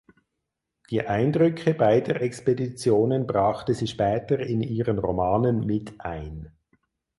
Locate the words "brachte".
3.27-3.75